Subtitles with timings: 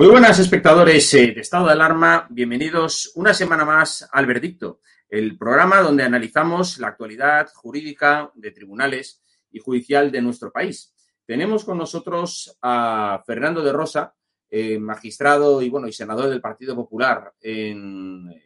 [0.00, 5.36] Muy buenas espectadores eh, de Estado de Alarma, bienvenidos una semana más al Verdicto, el
[5.36, 10.94] programa donde analizamos la actualidad jurídica de tribunales y judicial de nuestro país.
[11.26, 14.14] Tenemos con nosotros a Fernando de Rosa,
[14.48, 18.42] eh, magistrado y bueno y senador del Partido Popular en eh,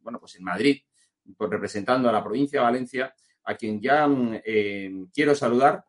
[0.00, 0.80] bueno pues en Madrid,
[1.36, 4.08] por representando a la provincia de Valencia, a quien ya
[4.46, 5.84] eh, quiero saludar.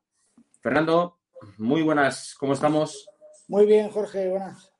[0.59, 1.19] Fernando,
[1.59, 3.07] muy buenas, ¿cómo estamos?
[3.47, 4.76] Muy bien, Jorge, buenas.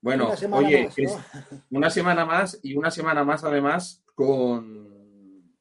[0.00, 0.88] Bueno, Una oye,
[1.70, 5.52] una semana más y una semana más además con,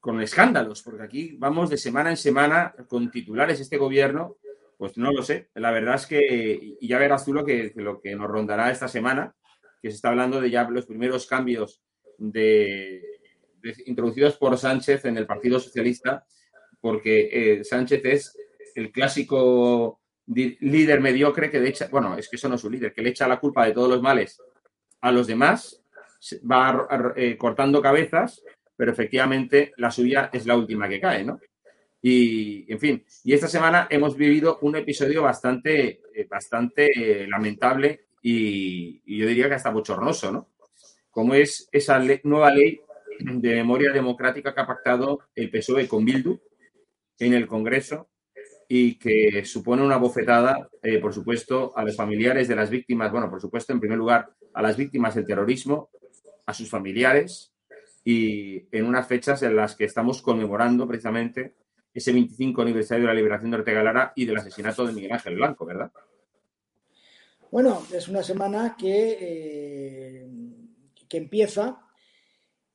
[0.00, 4.36] con escándalos, porque aquí vamos de semana en semana con titulares este gobierno,
[4.78, 5.48] pues no lo sé.
[5.54, 8.88] La verdad es que, y ya verás tú lo que, lo que nos rondará esta
[8.88, 9.34] semana,
[9.80, 11.82] que se está hablando de ya los primeros cambios
[12.18, 13.00] de,
[13.60, 16.26] de- introducidos por Sánchez en el Partido Socialista,
[16.80, 17.28] porque
[17.60, 18.36] eh, Sánchez es
[18.74, 20.00] el clásico
[20.34, 23.10] líder mediocre que le echa, bueno, es que eso no es un líder, que le
[23.10, 24.40] echa la culpa de todos los males
[25.00, 25.82] a los demás,
[26.50, 28.42] va eh, cortando cabezas,
[28.76, 31.40] pero efectivamente la suya es la última que cae, ¿no?
[32.00, 38.06] Y, en fin, y esta semana hemos vivido un episodio bastante, eh, bastante eh, lamentable
[38.20, 40.48] y, yo diría que hasta bochornoso, ¿no?
[41.10, 42.80] Como es esa nueva ley
[43.20, 46.40] de memoria democrática que ha pactado el PSOE con Bildu
[47.18, 48.08] en el Congreso
[48.74, 53.28] y que supone una bofetada, eh, por supuesto, a los familiares de las víctimas, bueno,
[53.28, 55.90] por supuesto, en primer lugar, a las víctimas del terrorismo,
[56.46, 57.52] a sus familiares
[58.02, 61.54] y en unas fechas en las que estamos conmemorando precisamente
[61.92, 65.34] ese 25 aniversario de la liberación de Ortega Lara y del asesinato de Miguel Ángel
[65.34, 65.92] Blanco, ¿verdad?
[67.50, 70.28] Bueno, es una semana que, eh,
[71.06, 71.78] que empieza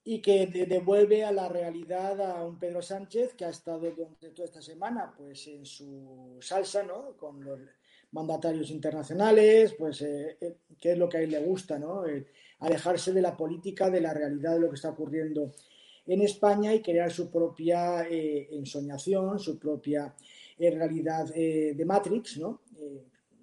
[0.10, 4.30] y que de- devuelve a la realidad a un Pedro Sánchez que ha estado durante
[4.30, 7.18] toda esta semana pues en su salsa, ¿no?
[7.18, 7.60] Con los
[8.12, 12.04] mandatarios internacionales, pues eh, eh, que es lo que a él le gusta, ¿no?
[12.60, 15.52] Alejarse de la política, de la realidad de lo que está ocurriendo
[16.06, 20.16] en España y crear su propia eh, ensoñación, su propia
[20.58, 22.62] realidad de Matrix, ¿no?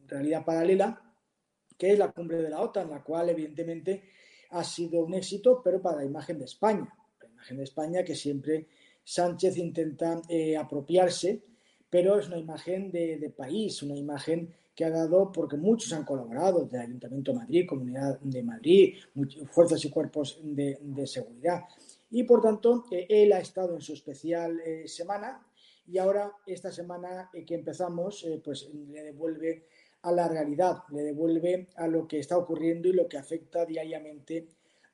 [0.08, 0.88] Realidad paralela,
[1.76, 4.14] que es la cumbre de la OTAN, la cual evidentemente
[4.54, 6.88] ha sido un éxito, pero para la imagen de España.
[7.20, 8.68] La imagen de España que siempre
[9.02, 11.42] Sánchez intenta eh, apropiarse,
[11.90, 16.64] pero es una imagen de, país, una imagen que ha dado, porque muchos han colaborado,
[16.64, 18.94] del Ayuntamiento de Madrid, Comunidad de Madrid,
[19.50, 21.64] fuerzas y cuerpos de, seguridad.
[22.10, 25.44] Y por tanto, eh, él ha estado en su especial eh, semana
[25.86, 29.66] y ahora esta semana que empezamos, pues le devuelve
[30.04, 34.46] a la realidad, le devuelve a lo que está ocurriendo y lo que afecta diariamente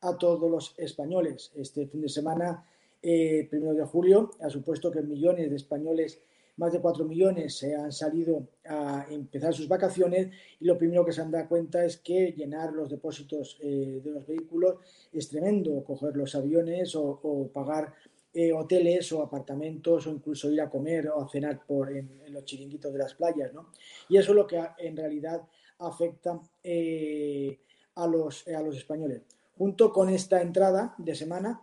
[0.02, 1.50] a todos los españoles.
[1.56, 2.64] Este fin de semana,
[3.02, 6.20] eh, primero de julio, ha supuesto que millones de españoles,
[6.58, 10.30] más de 4 millones, se han salido a empezar sus vacaciones
[10.60, 14.10] y lo primero que se han dado cuenta es que llenar los depósitos eh, de
[14.12, 14.76] los vehículos
[15.12, 17.94] es tremendo, coger los aviones o pagar
[18.32, 22.32] eh, hoteles o apartamentos o incluso ir a comer o a cenar por, en, en
[22.32, 23.70] los chiringuitos de las playas, ¿no?
[24.08, 25.42] Y eso es lo que en realidad
[25.78, 27.58] afecta eh,
[27.94, 29.22] a, los, a los españoles.
[29.60, 31.60] junto con esta entrada de semana,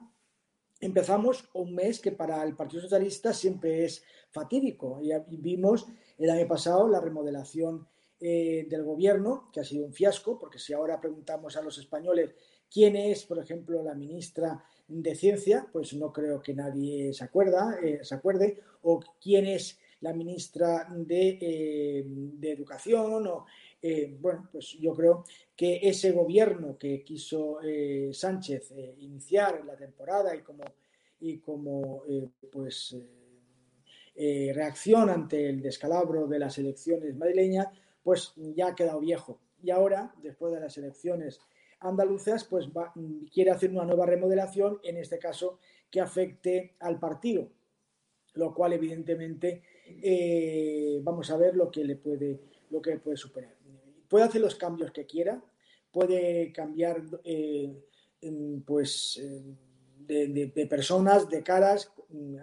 [0.80, 5.02] empezamos un mes que para el Partido Socialista siempre es fatídico.
[5.02, 5.88] Ya vimos
[6.20, 7.88] el año pasado la remodelación
[8.20, 12.36] eh, del gobierno, que ha sido un fiasco, porque si ahora preguntamos a los españoles
[12.70, 17.78] quién es, por ejemplo, la ministra de Ciencia, pues no creo que nadie se, acuerda,
[17.84, 23.45] eh, se acuerde, o quién es la ministra de, eh, de Educación, o
[24.19, 25.24] bueno, pues yo creo
[25.56, 27.60] que ese gobierno que quiso
[28.12, 30.63] Sánchez iniciar la temporada y como,
[31.22, 32.04] y como
[32.51, 32.98] pues
[34.54, 37.68] reacción ante el descalabro de las elecciones madrileñas,
[38.04, 39.39] pues ya ha quedado viejo.
[39.62, 41.39] Y ahora, después de las elecciones
[41.79, 42.68] andaluzas, pues
[43.33, 45.59] quiere hacer una nueva remodelación, en este caso
[45.89, 47.50] que afecte al partido,
[48.33, 49.63] lo cual evidentemente
[50.01, 52.39] eh, vamos a ver lo que le puede,
[52.69, 53.56] lo que puede superar.
[54.07, 55.41] Puede hacer los cambios que quiera,
[55.91, 57.74] puede cambiar eh,
[58.65, 59.21] pues
[60.00, 61.91] de, de, personas, de caras,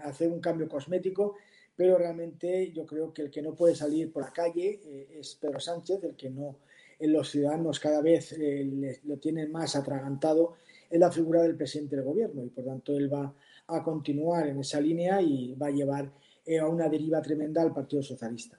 [0.02, 1.36] hacer un cambio cosmético,
[1.76, 5.34] pero realmente yo creo que el que no puede salir por la calle eh, es
[5.34, 6.58] Pedro Sánchez, el que no,
[7.00, 10.56] los ciudadanos cada vez eh, lo tienen más atragantado
[10.90, 13.34] es la figura del presidente del gobierno y por tanto él va
[13.66, 16.12] a continuar en esa línea y va a llevar
[16.44, 18.58] eh, a una deriva tremenda al Partido Socialista.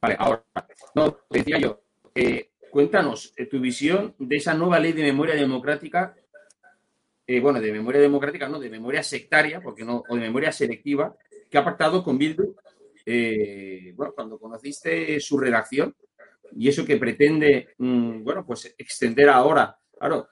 [0.00, 0.44] Vale, ahora,
[0.94, 1.80] no, decía yo,
[2.70, 6.14] Cuéntanos eh, tu visión de esa nueva ley de memoria democrática,
[7.28, 11.14] eh, bueno, de memoria democrática, no, de memoria sectaria, porque no, o de memoria selectiva,
[11.50, 12.56] que ha pactado con Bildu,
[13.04, 15.94] eh, bueno, cuando conociste su redacción
[16.56, 20.28] y eso que pretende, mm, bueno, pues extender ahora, claro,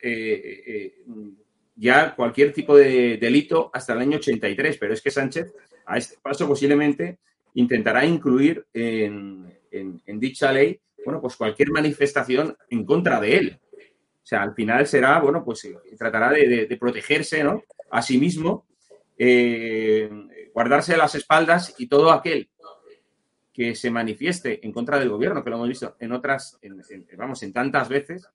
[1.77, 5.55] ya cualquier tipo de delito hasta el año 83, pero es que Sánchez
[5.85, 7.19] a este paso posiblemente
[7.55, 9.53] intentará incluir en
[10.19, 13.61] dicha ley bueno, pues cualquier manifestación en contra de él.
[14.27, 17.63] O sea, al final será, bueno, pues eh, tratará de, protegerse, ¿no?
[17.93, 18.67] A sí mismo,
[19.17, 20.11] eh,
[20.53, 22.51] guardarse las espaldas y todo aquel
[23.53, 26.59] que se manifieste en contra del gobierno, que lo hemos visto en otras,
[27.17, 28.29] vamos, en tantas veces,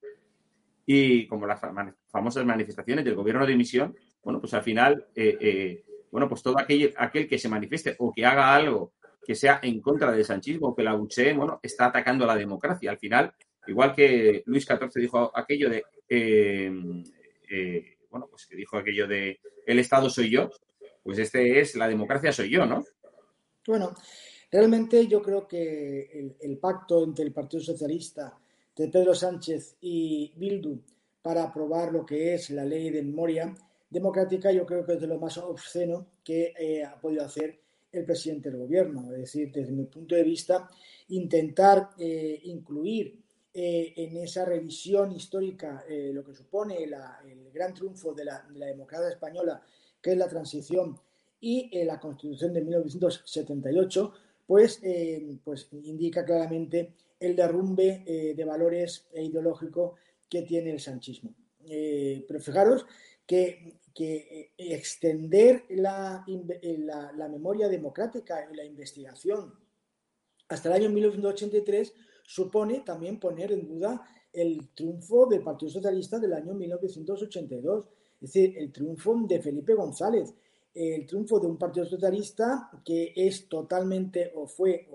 [0.86, 1.60] y como las
[2.08, 6.94] famosas manifestaciones del gobierno de emisión, bueno, pues al final, eh, bueno, pues todo aquel,
[6.96, 8.94] aquel que se manifieste o que haga algo
[9.26, 12.92] que sea en contra del sanchismo, que la UCE, bueno, está atacando la democracia.
[12.92, 13.34] Al final,
[13.68, 16.72] igual que Luis XIV dijo aquello de, eh,
[17.50, 20.50] eh, bueno, pues que dijo aquello de el Estado soy yo,
[21.04, 22.84] pues este es la democracia soy yo, ¿no?
[23.68, 23.96] Bueno,
[24.52, 28.38] realmente yo creo que el, pacto entre el Partido Socialista
[28.76, 30.80] de Pedro Sánchez y Bildu
[31.22, 33.54] para aprobar lo que es la ley de memoria
[33.90, 37.60] democrática, yo creo que es de lo más obsceno que eh, ha podido hacer
[37.92, 39.12] el presidente del gobierno.
[39.12, 40.68] Es decir, desde mi punto de vista,
[41.10, 43.20] intentar eh, incluir
[43.54, 49.10] eh, en esa revisión histórica eh, lo que supone el gran triunfo de la, democracia
[49.10, 49.62] española,
[50.02, 51.00] que es la transición
[51.40, 54.14] y la constitución de 1978,
[54.46, 54.80] pues,
[55.44, 58.04] pues indica claramente el derrumbe
[58.36, 59.96] de valores e ideológico
[60.30, 61.34] que tiene el sanchismo.
[62.28, 62.86] pero fijaros
[63.26, 66.24] que que eh, extender eh, la,
[67.16, 69.54] la, memoria democrática y la investigación
[70.48, 71.94] hasta el año 1983
[72.34, 77.90] supone también poner en duda el triunfo del Partido Socialista del año 1982,
[78.22, 80.34] es decir, el triunfo de Felipe González,
[80.74, 84.88] el triunfo de un Partido Socialista que es totalmente o fue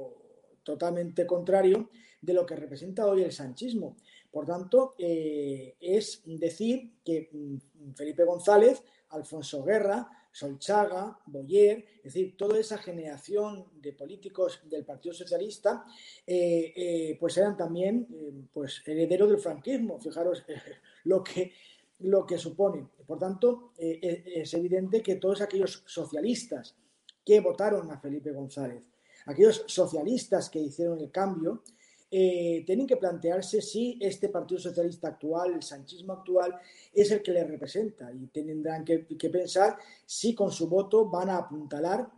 [0.62, 1.90] totalmente contrario
[2.22, 3.96] de lo que representa hoy el sanchismo.
[4.30, 12.36] Por tanto, eh, es decir que mm, Felipe González, Alfonso Guerra, Solchaga, Boyer, es decir,
[12.36, 15.86] toda esa generación de políticos del Partido Socialista,
[16.26, 18.06] eh, eh, pues eran también
[18.52, 19.98] pues, herederos del franquismo.
[19.98, 20.44] Fijaros
[21.04, 21.52] lo, que,
[22.00, 22.86] lo que supone.
[23.06, 26.76] Por tanto, es evidente que todos aquellos socialistas
[27.24, 28.90] que votaron a Felipe González,
[29.24, 31.62] aquellos socialistas que hicieron el cambio,
[32.08, 36.54] eh, tienen que plantearse si este Partido Socialista actual, el sanchismo actual,
[36.92, 38.98] es el que les representa y tendrán que,
[39.28, 42.08] pensar si con su voto van a apuntalar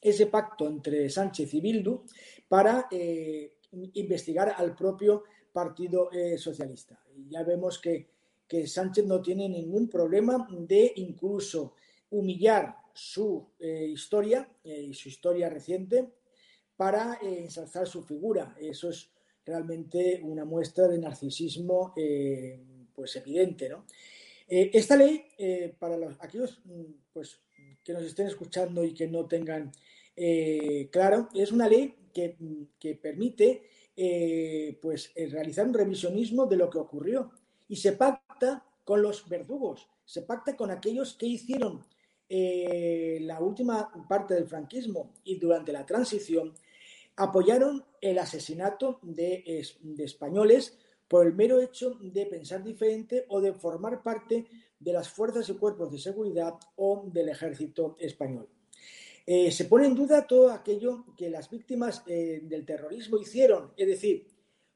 [0.00, 2.02] ese pacto entre Sánchez y Bildu
[2.48, 6.98] para eh, investigar al propio Partido eh, Socialista.
[7.28, 8.08] Ya vemos que,
[8.48, 11.74] que, Sánchez no tiene ningún problema de incluso
[12.10, 16.12] humillar su historia y su historia reciente
[16.76, 18.54] para eh, ensalzar su figura.
[18.60, 19.10] Eso es
[19.44, 22.60] realmente una muestra de narcisismo eh,
[22.94, 23.68] pues evidente.
[23.68, 23.84] ¿no?
[24.48, 25.24] Eh, esta ley,
[25.78, 26.60] para los, aquellos
[27.12, 27.40] pues,
[27.82, 29.72] que nos estén escuchando y que no tengan
[30.90, 36.78] claro, es una ley que, permite eh, pues, eh, realizar un revisionismo de lo que
[36.78, 37.32] ocurrió
[37.68, 41.84] y se pacta con los verdugos, se pacta con aquellos que hicieron
[42.26, 46.52] la última parte del franquismo y durante la transición
[47.16, 49.44] apoyaron el asesinato de,
[49.98, 50.78] españoles
[51.08, 54.46] por el mero hecho de pensar diferente o de formar parte
[54.78, 58.48] de las fuerzas y cuerpos de seguridad o del ejército español.
[59.26, 63.88] Eh, se pone en duda todo aquello que las víctimas eh, del terrorismo hicieron, es
[63.88, 64.26] decir,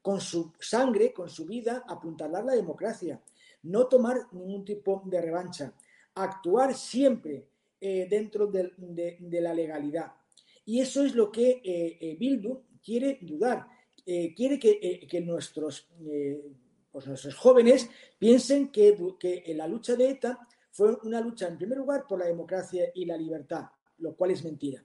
[0.01, 3.21] con su sangre, con su vida, apuntalar la democracia,
[3.65, 5.75] no tomar ningún tipo de revancha,
[6.15, 7.47] actuar siempre
[7.81, 8.73] eh, dentro de,
[9.41, 10.13] la legalidad.
[10.69, 13.67] Y eso es lo que Bildu quiere dudar,
[14.05, 15.89] quiere que, nuestros,
[16.93, 18.95] pues nuestros jóvenes piensen que,
[19.57, 23.17] la lucha de ETA fue una lucha, en primer lugar, por la democracia y la
[23.17, 23.65] libertad
[23.99, 24.85] lo cual es mentira.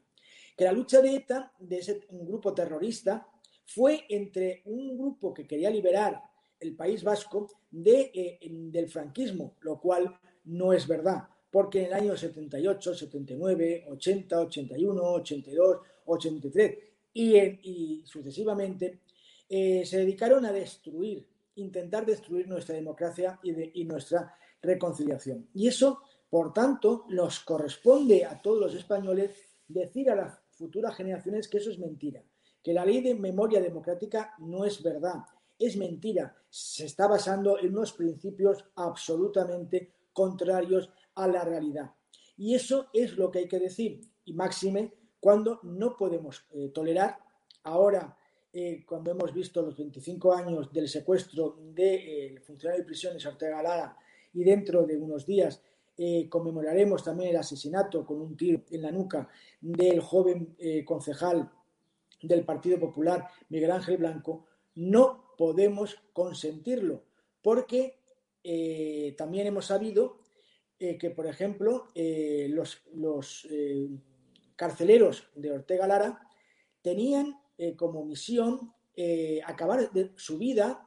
[0.56, 3.28] Que la lucha de ETA, de ese grupo terrorista,
[3.66, 6.22] fue entre un grupo que quería liberar
[6.60, 11.94] el País Vasco de, eh, del franquismo, lo cual no es verdad, porque en el
[11.94, 16.78] año 78, 79, 80, 81, 82, 83
[17.14, 19.02] y, y sucesivamente
[19.48, 25.48] eh, se dedicaron a destruir, intentar destruir nuestra democracia y nuestra reconciliación.
[25.54, 26.02] Y eso
[26.34, 29.36] por tanto, nos corresponde a todos los españoles
[29.68, 32.24] decir a las futuras generaciones que eso es mentira,
[32.64, 35.20] que la ley de memoria democrática no es verdad,
[35.60, 41.92] es mentira, se está basando en unos principios absolutamente contrarios a la realidad.
[42.38, 47.18] Y eso es lo que hay que decir, y máxime cuando no podemos eh, tolerar
[47.64, 48.18] ahora,
[48.52, 53.26] eh, cuando hemos visto los 25 años del secuestro del de, eh, funcionario de prisiones
[53.26, 53.98] Ortega Lara
[54.34, 55.62] y dentro de unos días
[55.96, 59.30] eh, conmemoraremos también el asesinato con un tiro en la nuca
[59.62, 61.52] del joven eh, concejal
[62.20, 67.04] del Partido Popular, Miguel Ángel Blanco, no podemos consentirlo,
[67.44, 68.00] porque
[68.44, 70.20] eh, también hemos sabido
[71.00, 73.48] que, por ejemplo, los, los
[74.56, 76.28] carceleros de Ortega Lara
[76.82, 77.40] tenían
[77.78, 78.74] como misión
[79.46, 80.86] acabar su vida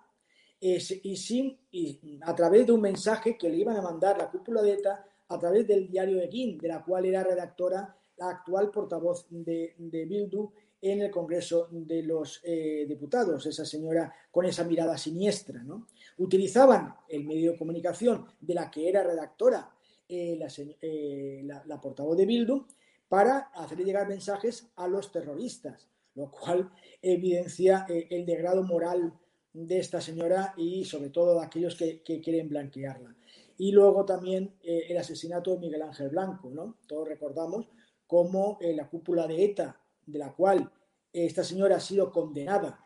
[0.60, 4.62] y, sin, y a través de un mensaje que le iban a mandar la cúpula
[4.62, 8.70] de ETA a través del diario de Guin, de la cual era redactora la actual
[8.70, 10.50] portavoz de, de Bildu
[10.80, 15.62] en el Congreso de los eh, Diputados, esa señora con esa mirada siniestra.
[15.62, 15.88] ¿no?
[16.18, 19.70] Utilizaban el medio de comunicación de la que era redactora
[20.08, 20.38] eh,
[20.82, 22.66] eh, la, portavoz de Bildu
[23.08, 26.70] para hacer llegar mensajes a los terroristas, lo cual
[27.02, 29.12] evidencia el degrado moral
[29.56, 33.16] de esta señora y sobre todo de aquellos que, quieren blanquearla.
[33.56, 36.76] Y luego también eh, el asesinato de Miguel Ángel Blanco, ¿no?
[36.86, 37.66] Todos recordamos
[38.06, 40.70] cómo eh, la cúpula de ETA, de la cual
[41.10, 42.78] esta señora ha sido condenada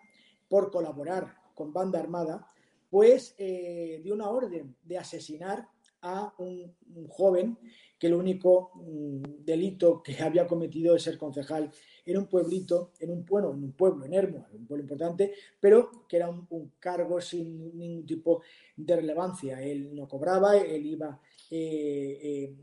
[0.49, 2.47] por colaborar con banda armada,
[2.89, 5.69] pues eh, dio una orden de asesinar
[6.03, 6.75] a un,
[7.09, 7.59] joven
[7.99, 11.71] que el único mm, delito que había cometido es ser concejal
[12.07, 16.07] en un pueblito, en un pueblo, en un pueblo, en Hermo, un pueblo importante, pero
[16.09, 18.43] que era un, cargo sin ningún tipo
[18.77, 19.63] de relevancia.
[19.63, 22.57] Él no cobraba, él iba eh, eh,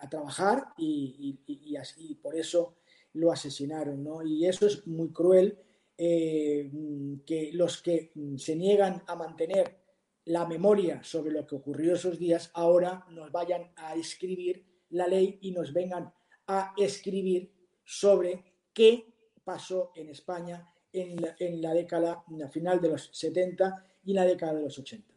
[0.00, 2.76] a trabajar y, así, por eso
[3.14, 4.04] lo asesinaron.
[4.04, 4.22] ¿no?
[4.22, 5.58] Y eso es muy cruel,
[5.96, 6.70] eh,
[7.24, 9.83] que los que se niegan a mantener
[10.26, 15.38] la memoria sobre lo que ocurrió esos días, ahora nos vayan a escribir la ley
[15.42, 16.12] y nos vengan
[16.46, 17.50] a escribir
[17.84, 19.12] sobre qué
[19.44, 24.54] pasó en España en la, década, en la final de los 70 y la década
[24.54, 25.12] de los 80.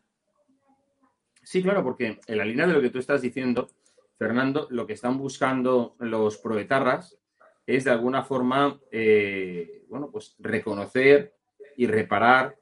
[1.43, 3.69] Sí, claro, porque en la línea de lo que tú estás diciendo,
[4.17, 7.17] Fernando, lo que están buscando los proetarras
[7.65, 11.35] es de alguna forma, eh, bueno, pues reconocer
[11.75, 12.57] y reparar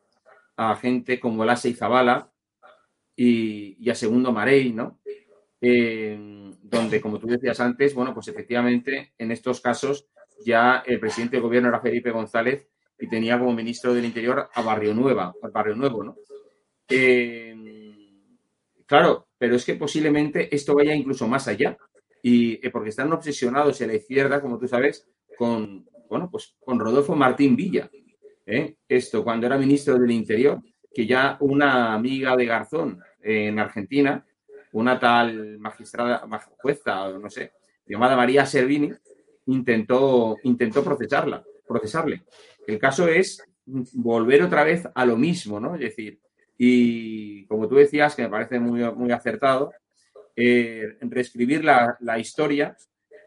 [0.58, 2.32] a gente como Lase y Zabala,
[3.16, 5.00] y, a Segundo Marey, ¿no?
[5.62, 10.08] Eh, donde, como tú decías antes, bueno, pues efectivamente en estos casos
[10.46, 12.68] ya el presidente del gobierno era Felipe González
[13.00, 16.18] y tenía como ministro del Interior a Barrio Nueva, al Barrio Nuevo, ¿no?
[16.90, 17.56] Eh,
[18.86, 21.78] claro, pero es que posiblemente esto vaya incluso más allá
[22.22, 25.08] y eh, porque están obsesionados en la izquierda, como tú sabes,
[25.38, 27.90] con, bueno, pues con Rodolfo Martín Villa.
[28.88, 30.62] Esto cuando era ministro del Interior
[30.96, 34.26] que ya una amiga de Garzón en Argentina,
[34.72, 36.26] una tal magistrada,
[36.62, 37.52] jueza, no sé,
[37.86, 38.94] llamada María Servini,
[39.48, 42.24] intentó, intentó procesarla, procesarle.
[42.66, 45.76] El caso es volver otra vez a lo mismo, ¿no?
[45.76, 46.18] Es decir,
[46.58, 49.74] y como tú decías, que me parece muy, muy acertado,
[50.34, 52.78] eh, reescribir la, la, historia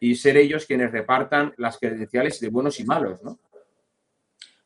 [0.01, 3.39] y ser ellos quienes repartan las credenciales de buenos y malos, ¿no?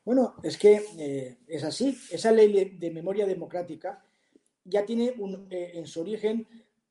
[0.05, 1.97] Bueno, es que eh, es así.
[2.11, 4.03] Esa ley de memoria democrática
[4.65, 6.45] ya tiene un, eh, en su origen,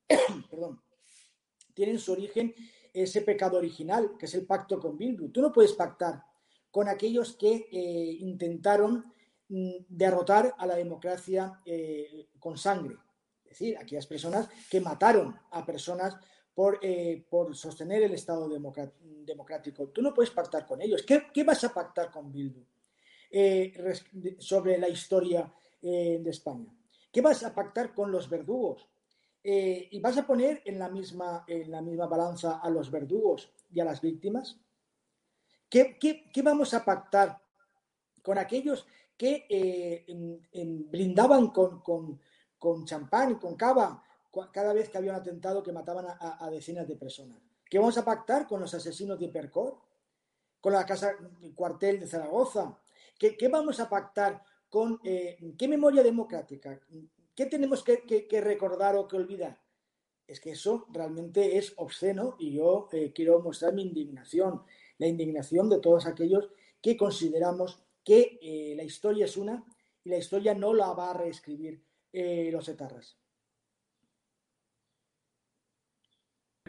[0.49, 0.81] perdón,
[1.73, 2.53] tiene en su origen
[2.91, 5.29] ese pecado original, que es el pacto con Bildu.
[5.29, 6.23] Tú no puedes pactar
[6.71, 9.03] con aquellos que eh, intentaron
[9.47, 11.61] mm, derrotar a la democracia
[12.39, 12.95] con sangre.
[13.45, 16.15] Es decir, aquellas personas que mataron a personas
[16.55, 16.79] por,
[17.29, 19.89] por sostener el Estado democrático.
[19.89, 21.03] Tú no puedes pactar con ellos.
[21.03, 22.63] ¿Qué, qué vas a pactar con Bildu?
[23.35, 23.73] Eh,
[24.37, 26.71] sobre la historia eh, de España.
[27.11, 28.87] ¿Qué vas a pactar con los verdugos?
[29.43, 33.51] Eh, ¿Y vas a poner en la, misma, en la misma balanza a los verdugos
[33.71, 34.59] y a las víctimas?
[35.67, 35.97] ¿Qué,
[36.43, 37.41] vamos a pactar
[38.21, 38.85] con aquellos
[39.17, 40.05] que
[40.91, 44.03] brindaban con, con, champán y con cava
[44.51, 47.41] cada vez que había un atentado que mataban a, decenas de personas?
[47.67, 49.79] ¿Qué vamos a pactar con los asesinos de Hipercor?
[50.61, 51.15] ¿Con la casa
[51.55, 52.77] cuartel de Zaragoza?
[53.31, 56.77] ¿Qué, vamos a pactar con eh, qué memoria democrática?
[57.33, 59.61] ¿Qué tenemos que, recordar o que olvidar?
[60.27, 64.63] Es que eso realmente es obsceno y yo eh, quiero mostrar mi indignación,
[64.97, 66.49] la indignación de todos aquellos
[66.81, 69.63] que consideramos que eh, la historia es una
[70.03, 73.17] y la historia no la va a reescribir los etarras.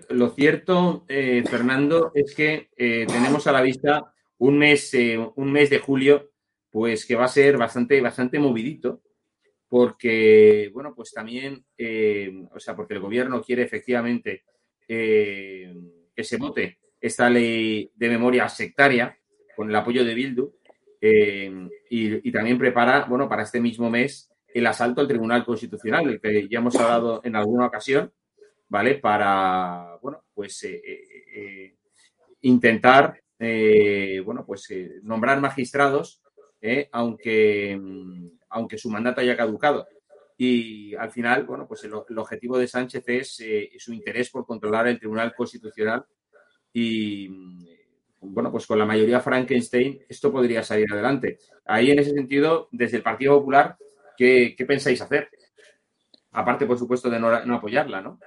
[0.08, 4.92] Lo cierto, Fernando, es que tenemos a la vista un mes,
[5.36, 6.33] un mes de julio
[6.74, 9.00] pues que va a ser bastante, bastante movidito,
[9.68, 14.42] porque, bueno, pues también, eh, o sea, porque el gobierno quiere efectivamente
[14.88, 15.72] eh,
[16.12, 19.16] que se vote esta ley de memoria sectaria
[19.54, 20.52] con el apoyo de Bildu
[21.00, 26.20] eh, y, también prepara, bueno, para este mismo mes el asalto al Tribunal Constitucional, el
[26.20, 28.12] que ya hemos hablado en alguna ocasión,
[28.68, 28.96] ¿vale?
[28.96, 30.66] Para, bueno, pues
[32.40, 34.66] intentar, bueno, pues
[35.04, 36.20] nombrar magistrados
[36.64, 36.88] ¿eh?
[36.92, 39.86] aunque, mm, aunque su mandato haya caducado.
[40.36, 44.88] Y al final, bueno, pues el, objetivo de Sánchez es eh, su interés por controlar
[44.88, 46.04] el Tribunal Constitucional
[46.72, 47.66] y, mm,
[48.20, 51.38] bueno, pues con la mayoría Frankenstein esto podría salir adelante.
[51.66, 53.76] Ahí, en ese sentido, desde el Partido Popular,
[54.16, 55.28] ¿qué, pensáis hacer?
[56.32, 58.18] Aparte, por supuesto, de no, apoyarla, ¿no?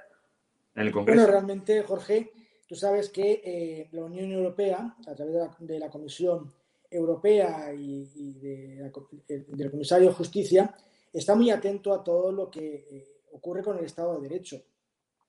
[0.76, 1.20] En el Congreso.
[1.20, 2.30] Bueno, realmente, Jorge,
[2.68, 6.52] tú sabes que eh, la Unión Europea, a través de la Comisión
[6.90, 8.04] Europea y,
[8.38, 10.74] del Comisario de Justicia
[11.12, 14.62] está muy atento a todo lo que eh, ocurre con el Estado de Derecho.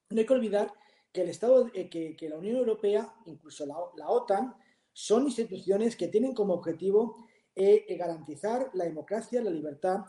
[0.10, 0.74] No hay que olvidar
[1.12, 4.56] que el Estado, eh, que, la Unión Europea, incluso la, OTAN,
[4.94, 7.16] son instituciones que tienen como objetivo
[7.56, 10.06] eh, garantizar la democracia, la libertad,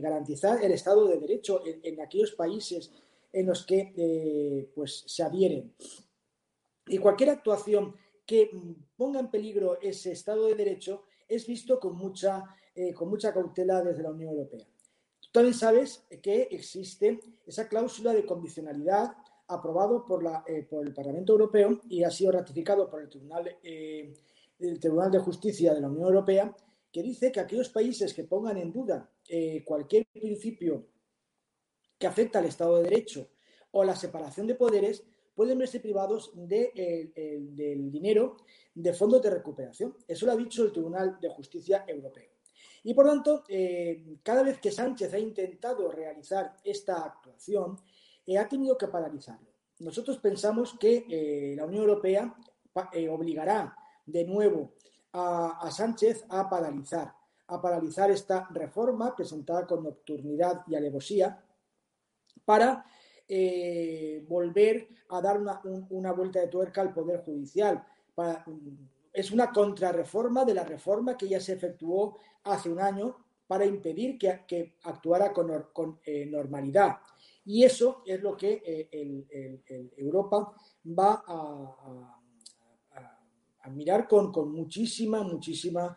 [0.00, 2.90] garantizar el Estado de Derecho en, aquellos países
[3.32, 5.74] en los que pues, se adhieren.
[6.86, 7.94] Y cualquier actuación
[8.32, 8.50] que
[8.96, 12.42] ponga en peligro ese Estado de Derecho es visto con mucha,
[12.74, 14.66] eh, con mucha cautela desde la Unión Europea.
[15.20, 19.12] Tú también sabes que existe esa cláusula de condicionalidad
[19.48, 23.54] aprobado por, la, eh, por el Parlamento Europeo y ha sido ratificado por el Tribunal,
[23.62, 24.14] eh,
[24.58, 26.56] el Tribunal de Justicia de la Unión Europea,
[26.90, 29.10] que dice que aquellos países que pongan en duda
[29.66, 30.86] cualquier principio
[31.98, 33.28] que afecta al Estado de Derecho
[33.72, 37.10] o la separación de poderes pueden verse privados de,
[37.54, 38.36] del dinero
[38.74, 39.96] de fondos de recuperación.
[40.06, 42.32] Eso lo ha dicho el Tribunal de Justicia Europeo.
[42.84, 47.78] Y por tanto, eh, cada vez que Sánchez ha intentado realizar esta actuación,
[48.26, 49.48] eh, ha tenido que paralizarlo.
[49.80, 52.34] Nosotros pensamos que eh, la Unión Europea
[53.10, 54.74] obligará de nuevo
[55.12, 57.14] a, a Sánchez a paralizar,
[57.48, 61.44] a paralizar esta reforma presentada con nocturnidad y alevosía
[62.44, 62.84] para
[63.34, 67.82] eh, volver a dar una, vuelta de tuerca al Poder Judicial.
[69.10, 73.16] es una contrarreforma de la reforma que ya se efectuó hace un año
[73.46, 76.98] para impedir que, actuara con, eh, normalidad.
[77.46, 80.52] Y eso es lo que eh, Europa
[80.86, 82.18] va a,
[83.70, 85.96] mirar con, muchísima, muchísima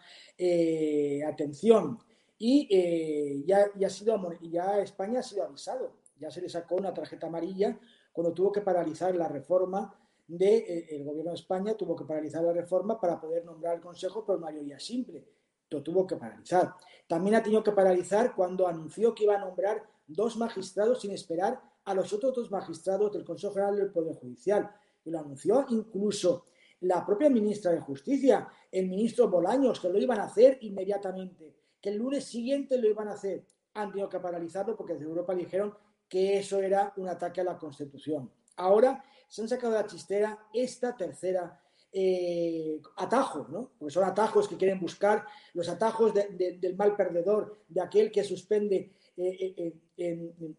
[1.28, 2.00] atención.
[2.38, 6.94] Y ya, ya, ha sido, ya España ha sido avisado ya se le sacó una
[6.94, 7.78] tarjeta amarilla
[8.12, 9.94] cuando tuvo que paralizar la reforma
[10.28, 13.82] del de, eh, gobierno de España, tuvo que paralizar la reforma para poder nombrar el
[13.82, 15.28] Consejo por mayoría simple.
[15.70, 16.74] Lo tuvo que paralizar.
[17.08, 21.62] También ha tenido que paralizar cuando anunció que iba a nombrar dos magistrados sin esperar
[21.84, 24.72] a los otros dos magistrados del Consejo General del Poder Judicial.
[25.04, 26.46] Y lo anunció incluso
[26.82, 31.90] la propia ministra de Justicia, el ministro Bolaños, que lo iban a hacer inmediatamente, que
[31.90, 33.46] el lunes siguiente lo iban a hacer.
[33.74, 35.76] Han tenido que paralizarlo porque desde Europa dijeron
[36.08, 38.32] que eso era un ataque a la Constitución.
[38.58, 41.60] Ahora se han sacado de la chistera esta tercera
[41.98, 43.72] eh, atajos, ¿no?
[43.80, 48.92] Porque son atajos que quieren buscar, los atajos del mal perdedor, de aquel que suspende
[49.16, 50.58] eh, en,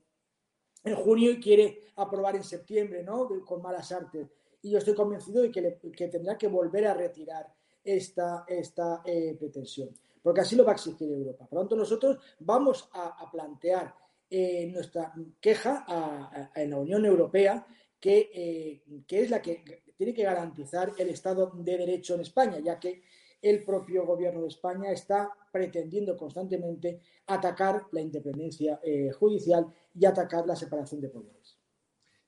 [0.95, 3.29] junio y quiere aprobar en septiembre, ¿no?
[3.45, 4.31] Con malas artes.
[4.63, 7.53] Y yo estoy convencido de que, tendrá que volver a retirar
[7.85, 9.91] esta, esta pretensión,
[10.23, 11.47] porque así lo va a exigir Europa.
[11.47, 13.95] Por lo tanto, nosotros vamos a, plantear
[14.31, 17.67] nuestra queja en la Unión Europea,
[18.01, 19.65] que, que es la que
[19.97, 23.03] tiene que garantizar el Estado de Derecho en España, ya que
[23.43, 30.47] el propio gobierno de España está pretendiendo constantemente atacar la independencia eh, judicial y atacar
[30.47, 31.59] la separación de poderes.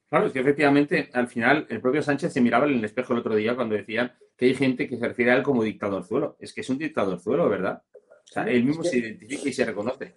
[0.09, 3.19] Claro, es que efectivamente al final el propio Sánchez se miraba en el espejo el
[3.19, 6.37] otro día cuando decían que hay gente que se refiere a él como dictadorzuelo.
[6.39, 7.83] Es que es un dictadorzuelo, ¿verdad?
[7.93, 10.15] O sea, él mismo se identifica y se reconoce.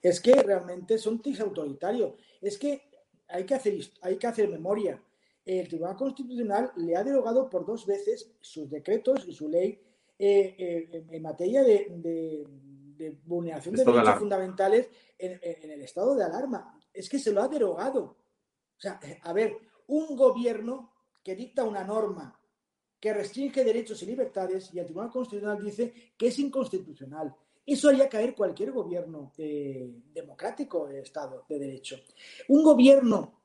[0.00, 2.14] Es que realmente son tics autoritarios.
[2.40, 2.82] Es que
[3.28, 5.02] hay que hacer, hay que hacer memoria
[5.48, 9.80] el Tribunal Constitucional le ha derogado por dos veces sus decretos y su ley
[10.18, 12.46] eh, eh, en materia de,
[13.24, 16.78] vulneración de derechos fundamentales en, el estado de alarma.
[16.92, 18.02] Es que se lo ha derogado.
[18.76, 19.56] O sea, a ver,
[19.86, 20.92] un gobierno
[21.24, 22.38] que dicta una norma
[23.00, 27.34] que restringe derechos y libertades y el Tribunal Constitucional dice que es inconstitucional.
[27.68, 31.96] Eso haría caer cualquier gobierno eh, democrático de Estado de Derecho.
[32.48, 33.42] Un gobierno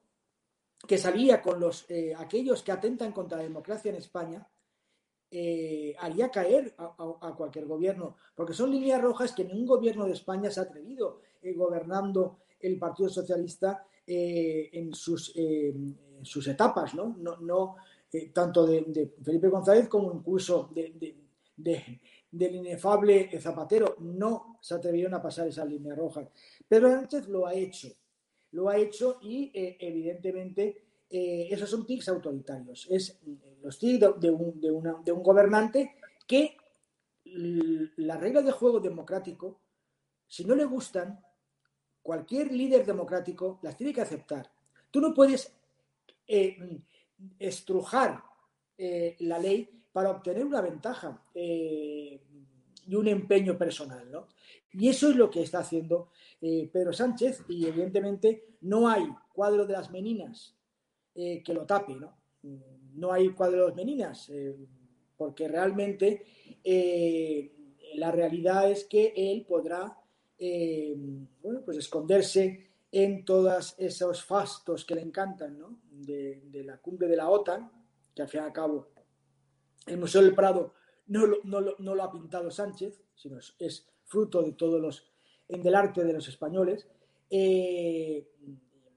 [0.88, 4.48] que salía con los eh, aquellos que atentan contra la democracia en España,
[5.30, 10.50] eh, haría caer a, cualquier gobierno, porque son líneas rojas que ningún gobierno de España
[10.50, 11.20] se ha atrevido
[11.56, 15.34] gobernando el Partido Socialista en sus,
[16.48, 17.18] etapas, ¿no?
[17.18, 17.76] no,
[18.32, 21.23] tanto de, Felipe González como incluso de,
[21.64, 26.28] del inefable Zapatero, no se atrevieron a pasar esas líneas rojas.
[26.68, 27.90] Pedro Sánchez lo ha hecho
[28.54, 32.88] lo ha hecho y eh, evidentemente eh, esos son tics autoritarios.
[32.90, 35.96] Es eh, los tics de, un, de, un, gobernante
[36.26, 36.58] que
[37.26, 39.60] las reglas de juego democrático,
[40.28, 41.20] si no le gustan,
[42.02, 44.52] cualquier líder democrático las tiene que aceptar.
[44.92, 45.52] Tú no puedes
[47.40, 48.24] estrujar
[48.78, 52.20] la ley para obtener una ventaja y
[52.96, 54.12] un empeño personal.
[54.12, 54.28] ¿no?
[54.74, 56.10] Y eso es lo que está haciendo
[56.42, 60.56] eh, Pedro Sánchez y evidentemente no hay cuadro de las meninas
[61.16, 62.18] eh, que lo tape, ¿no?
[62.96, 64.56] No hay cuadro de las meninas eh,
[65.16, 66.26] porque realmente
[67.96, 69.98] la realidad es que él podrá,
[70.40, 75.80] bueno, pues esconderse en todos esos fastos que le encantan, ¿no?
[75.92, 77.72] De, la cumbre de la OTAN,
[78.14, 78.88] que al fin y al cabo
[79.88, 80.74] el Museo del Prado
[81.08, 85.12] no lo, ha pintado Sánchez, sino es fruto de todos los,
[85.48, 86.88] del arte de los españoles.
[87.30, 88.30] Eh,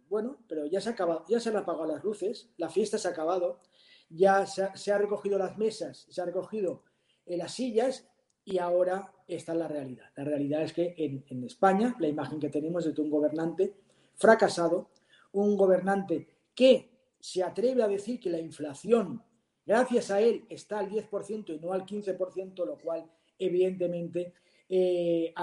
[0.08, 3.08] bueno, pero ya se, ha acabado, ya se han apagado las luces, la fiesta se
[3.08, 3.60] ha acabado,
[4.08, 6.84] ya se ha, recogido las mesas, se ha recogido
[7.24, 8.08] eh, las sillas
[8.44, 10.10] y ahora está la realidad.
[10.16, 13.74] La realidad es que en, en España la imagen que tenemos es de un gobernante
[14.14, 14.90] fracasado,
[15.32, 19.22] un gobernante que se atreve a decir que la inflación,
[19.66, 23.04] gracias a él, está al 10% y no al 15%, lo cual
[23.38, 24.32] evidentemente
[24.68, 25.34] eh,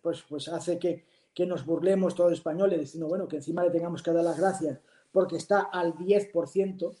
[0.00, 1.04] pues, pues hace que,
[1.46, 4.78] nos burlemos todos españoles diciendo, bueno, que encima le tengamos que dar las gracias
[5.10, 6.96] porque está al 10%,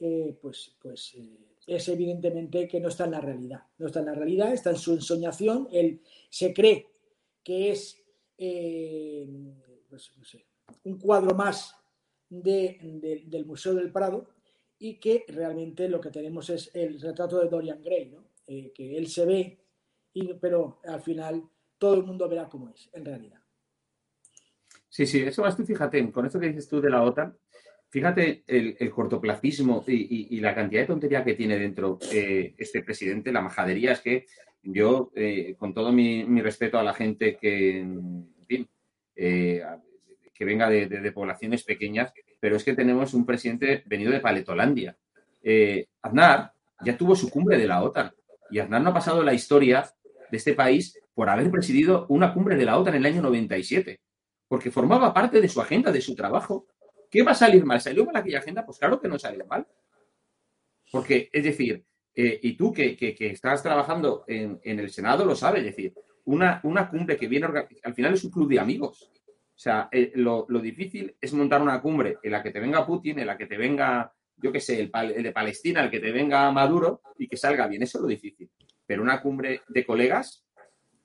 [0.00, 3.62] eh, pues, pues eh, es evidentemente que no está en la realidad.
[3.78, 5.68] No está en la realidad, está en su ensoñación.
[5.72, 6.86] Él se cree
[7.42, 8.00] que es
[9.88, 10.10] pues,
[10.84, 11.74] un cuadro más
[12.28, 14.26] del Museo del Prado
[14.78, 18.14] y que realmente lo que tenemos es el retrato de Dorian Gray,
[18.74, 19.58] que él se ve
[20.40, 21.44] pero al final
[21.76, 23.40] todo el mundo verá cómo es, en realidad.
[24.88, 27.36] Sí, sí, eso vas tú, fíjate, con esto que dices tú de la OTAN,
[27.90, 33.42] fíjate el, cortoplacismo y, la cantidad de tontería que tiene dentro eh, este presidente, la
[33.42, 34.26] majadería, es que
[34.62, 38.68] yo, eh, con todo mi, respeto a la gente que, en fin,
[39.14, 39.62] eh,
[40.34, 44.96] que venga de, poblaciones pequeñas, pero es que tenemos un presidente venido de Paletolandia.
[46.02, 46.52] Aznar
[46.84, 48.12] ya tuvo su cumbre de la OTAN
[48.50, 49.84] y Aznar no ha pasado la historia
[50.30, 54.00] de este país por haber presidido una cumbre de la OTAN en el año 97,
[54.46, 56.66] porque formaba parte de su agenda, de su trabajo.
[57.10, 57.80] ¿Qué va a salir mal?
[57.80, 58.64] ¿Salió mal aquella agenda?
[58.64, 59.66] Pues claro que no salió mal.
[60.90, 65.66] Porque, es decir, eh, y tú que, estás trabajando en, el Senado lo sabes, es
[65.66, 67.46] decir, una, una cumbre que viene,
[67.82, 69.10] al final es un club de amigos.
[69.58, 73.18] O sea, eh, lo, difícil es montar una cumbre en la que te venga Putin,
[73.18, 76.12] en la que te venga, yo qué sé, el, el de Palestina, el que te
[76.12, 77.82] venga Maduro y que salga bien.
[77.82, 78.48] Eso es lo difícil
[78.88, 80.46] pero una cumbre de colegas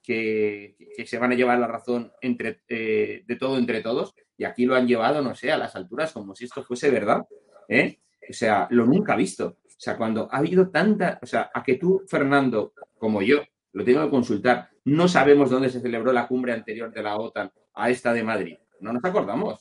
[0.02, 4.66] que, se van a llevar la razón entre, eh, de todo entre todos, y aquí
[4.66, 7.28] lo han llevado, no sé, a las alturas como si esto fuese verdad.
[7.68, 8.00] ¿eh?
[8.30, 9.58] O sea, lo nunca visto.
[9.66, 13.84] O sea, cuando ha habido tanta, o sea, a que tú, Fernando, como yo, lo
[13.84, 17.90] tengo que consultar, no sabemos dónde se celebró la cumbre anterior de la OTAN a
[17.90, 18.58] esta de Madrid.
[18.80, 19.60] No nos acordamos.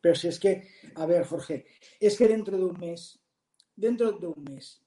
[0.00, 1.66] Pero si es que, a ver, Jorge,
[2.00, 3.20] es que dentro de un mes,
[3.74, 4.82] dentro de un mes,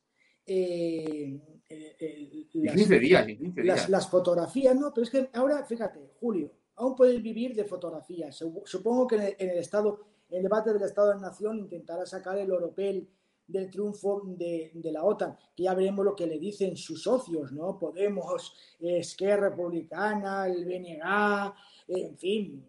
[0.45, 3.65] eh, eh, eh, las, 15 días, 15 días.
[3.65, 8.43] Las, las, fotografías, no, pero es que ahora, fíjate, Julio, aún puedes vivir de fotografías.
[8.65, 11.59] Supongo que en el, en el Estado, en el debate del Estado de la Nación
[11.59, 13.07] intentará sacar el oropel
[13.47, 17.51] del triunfo de, de, la OTAN, que ya veremos lo que le dicen sus socios,
[17.51, 17.77] ¿no?
[17.77, 21.53] Podemos, Esquerra Republicana, el BNG,
[21.95, 22.65] en fin,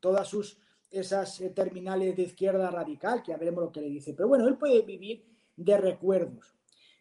[0.00, 0.58] todas sus
[0.90, 4.14] esas terminales de izquierda radical, que ya veremos lo que le dice.
[4.14, 5.24] Pero bueno, él puede vivir
[5.56, 6.54] de recuerdos.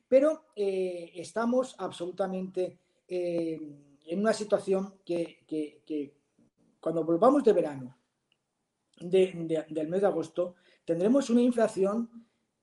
[0.07, 3.59] Pero eh, estamos absolutamente eh,
[4.05, 6.13] en una situación que,
[6.79, 7.97] cuando volvamos de verano,
[8.99, 12.09] de, de, del mes de agosto, tendremos una inflación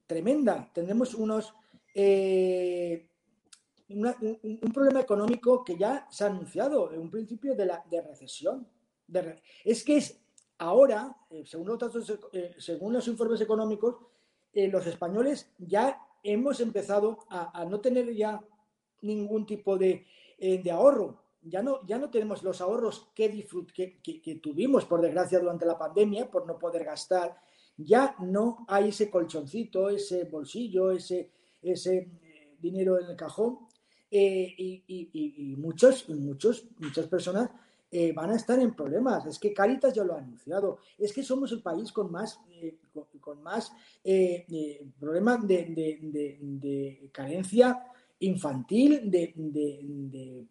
[0.07, 1.55] tremenda, tendremos unos...
[1.95, 3.07] Eh,
[3.91, 4.07] un,
[4.63, 8.65] un, problema económico que ya se ha anunciado, en un principio de, la, de recesión.
[9.65, 10.21] Es que es
[10.61, 13.97] ahora, eh, según, los datos, eh, según los informes económicos,
[14.53, 18.41] eh, los españoles ya hemos empezado a, no tener ya
[19.03, 20.07] ningún tipo de,
[20.71, 21.25] ahorro.
[21.43, 25.79] Ya no, ya no tenemos los ahorros que, disfrut, que, tuvimos, por desgracia, durante la
[25.79, 27.39] pandemia, por no poder gastar.
[27.79, 32.11] Ya no hay ese colchoncito, ese bolsillo, ese, ese
[32.59, 33.61] dinero en el cajón.
[34.11, 37.51] y, y muchos, muchos, muchas personas
[37.93, 39.27] eh, van a estar en problemas.
[39.27, 40.79] Es que Caritas ya lo ha anunciado.
[40.97, 43.73] Es que somos el país con más, eh, con, con, más
[44.05, 44.47] eh,
[44.99, 47.85] problemas de, de, de, de, carencia
[48.21, 50.47] infantil, de,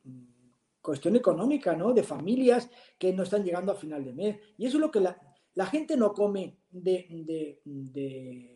[0.81, 1.93] cuestión económica, ¿no?
[1.93, 4.37] De familias que no están llegando a final de mes.
[4.57, 5.17] Y eso es lo que la,
[5.53, 7.61] la gente no come de,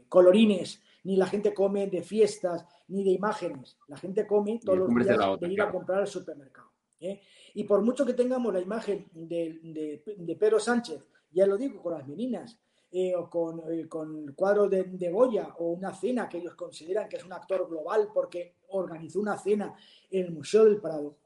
[0.10, 3.78] colorines, ni la gente come de fiestas, ni de imágenes.
[3.88, 6.72] La gente come todos los días de, otra, ir a comprar al supermercado.
[7.03, 7.21] ¿Eh?
[7.53, 11.81] Y por mucho que tengamos la imagen de, de, de Pedro Sánchez, ya lo digo,
[11.81, 12.59] con las meninas,
[12.95, 16.53] eh, o con, eh, con el cuadro de, de, Goya, o una cena que ellos
[16.53, 19.73] consideran que es un actor global porque organizó una cena
[20.11, 21.17] en el Museo del Prado.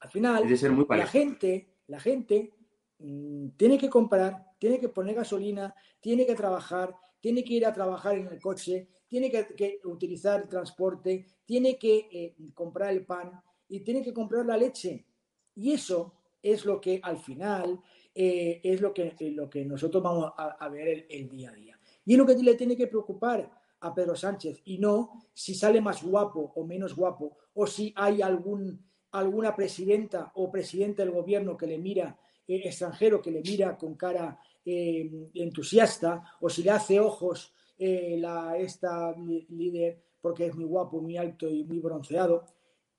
[0.00, 0.44] Al final,
[0.90, 2.52] la gente, la gente
[2.98, 7.72] mmm, tiene que comprar, tiene que poner gasolina, tiene que trabajar, tiene que ir a
[7.72, 13.06] trabajar en el coche, tiene que, que utilizar el transporte, tiene que eh, comprar el
[13.06, 13.32] pan
[13.68, 15.06] y tiene que comprar la leche
[15.54, 17.80] y eso es lo que al final
[18.14, 21.78] eh, es lo que, eh, lo que nosotros vamos a, ver el, día a día.
[22.04, 23.50] Y es lo que le tiene que preocupar
[23.80, 28.22] a Pedro Sánchez y no si sale más guapo o menos guapo o si hay
[28.22, 33.76] algún, alguna presidenta o presidente del gobierno que le mira eh, extranjero que le mira
[33.76, 41.00] con cara entusiasta o si le hace ojos la, esta líder porque es muy guapo,
[41.00, 42.46] muy alto y muy bronceado.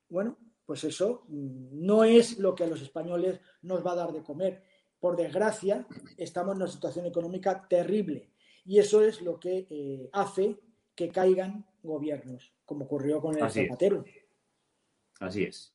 [0.07, 4.21] Bueno, pues eso no es lo que a los españoles nos va a dar de
[4.21, 4.61] comer.
[4.99, 8.31] Por desgracia, estamos en una situación económica terrible
[8.65, 10.59] y eso es lo que eh, hace
[10.93, 14.03] que caigan gobiernos, como ocurrió con el Así Zapatero.
[14.05, 14.25] Es.
[15.21, 15.73] Así es.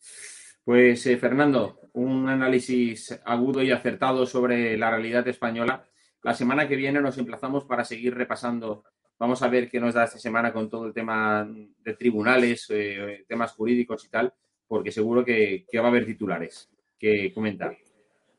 [0.63, 5.89] Pues eh, Fernando, un análisis agudo y acertado sobre la realidad española.
[6.23, 8.85] La semana que viene nos emplazamos para seguir repasando.
[9.19, 13.25] Vamos a ver qué nos da esta semana con todo el tema de tribunales, eh,
[13.27, 14.35] temas jurídicos y tal
[14.73, 17.77] porque seguro que, que va a haber titulares que comentar.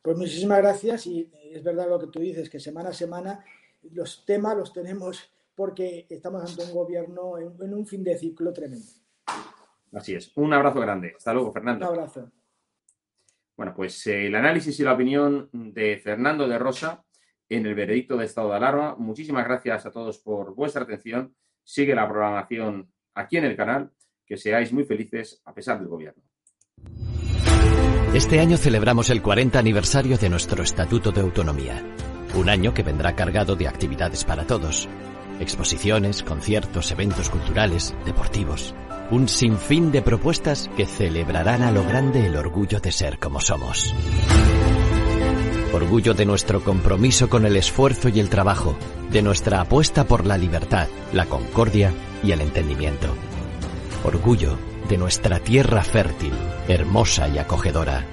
[0.02, 3.46] Pues muchísimas gracias y es verdad lo que tú dices, que semana a semana
[3.92, 8.52] los temas los tenemos porque estamos ante un gobierno en, en un fin de ciclo
[8.52, 8.88] tremendo.
[9.92, 10.36] Así es.
[10.36, 11.14] Un abrazo grande.
[11.16, 11.88] Hasta luego, Fernando.
[11.88, 12.32] Un abrazo.
[13.56, 17.06] Bueno, pues eh, el análisis y la opinión de Fernando de Rosa
[17.48, 18.96] en el veredicto de estado de alarma.
[18.96, 21.36] Muchísimas gracias a todos por vuestra atención.
[21.64, 23.92] Sigue la programación aquí en el canal
[24.26, 26.24] que seáis muy felices a pesar del gobierno.
[28.14, 31.84] Este año celebramos el 40 aniversario de nuestro Estatuto de Autonomía.
[32.36, 34.88] Un año que vendrá cargado de actividades para todos.
[35.40, 38.76] Exposiciones, conciertos, eventos culturales, deportivos.
[39.10, 43.96] Un sinfín de propuestas que celebrarán a lo grande el orgullo de ser como somos.
[45.74, 48.78] Orgullo de nuestro compromiso con el esfuerzo y el trabajo,
[49.12, 51.92] de nuestra apuesta por la libertad, la concordia
[52.24, 53.12] y el entendimiento
[54.06, 54.58] Orgullo
[54.90, 56.34] de nuestra tierra fértil,
[56.68, 58.06] hermosa y acogedora.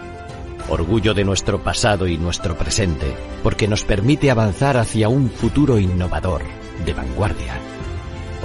[0.69, 6.43] Orgullo de nuestro pasado y nuestro presente, porque nos permite avanzar hacia un futuro innovador,
[6.87, 7.59] de vanguardia.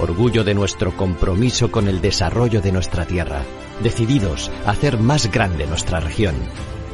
[0.00, 3.42] Orgullo de nuestro compromiso con el desarrollo de nuestra tierra,
[3.80, 6.34] decididos a hacer más grande nuestra región,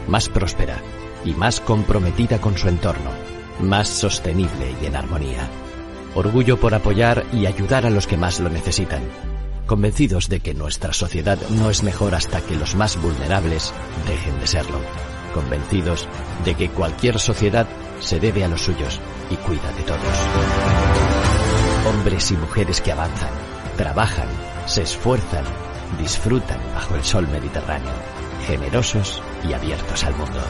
[0.07, 0.77] más próspera
[1.25, 3.11] y más comprometida con su entorno,
[3.59, 5.49] más sostenible y en armonía.
[6.15, 9.01] Orgullo por apoyar y ayudar a los que más lo necesitan
[9.67, 13.73] convencidos de que nuestra sociedad no es mejor hasta que los más vulnerables
[14.07, 14.79] dejen de serlo,
[15.35, 16.09] convencidos
[16.45, 17.67] de que cualquier sociedad
[18.01, 20.01] se debe a los suyos y cuida de todos.
[21.89, 23.31] Hombres y mujeres que avanzan,
[23.77, 24.29] trabajan,
[24.67, 25.45] se esfuerzan,
[25.99, 27.93] disfrutan bajo el sol mediterráneo,
[28.47, 30.41] generosos y abiertos al mundo.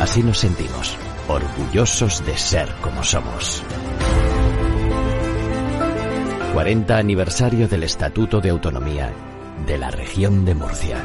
[0.00, 0.96] Así nos sentimos,
[1.28, 3.62] orgullosos de ser como somos.
[6.56, 9.12] 40 aniversario del Estatuto de Autonomía
[9.66, 11.04] de la región de Murcia.